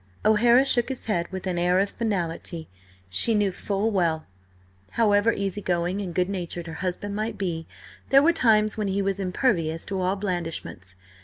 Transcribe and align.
O'Hara 0.25 0.65
shook 0.65 0.89
his 0.89 1.05
head 1.05 1.31
with 1.31 1.45
an 1.45 1.59
air 1.59 1.77
of 1.77 1.91
finality 1.91 2.67
she 3.07 3.35
knew 3.35 3.51
full 3.51 3.91
well. 3.91 4.25
However 4.93 5.31
easy 5.31 5.61
going 5.61 6.01
and 6.01 6.11
good 6.11 6.27
natured 6.27 6.65
her 6.65 6.73
husband 6.81 7.15
might 7.15 7.37
be, 7.37 7.67
there 8.09 8.23
were 8.23 8.33
times 8.33 8.77
when 8.77 8.87
he 8.87 9.03
was 9.03 9.19
impervious 9.19 9.85
to 9.85 10.01
all 10.01 10.15
blandishments. 10.15 10.95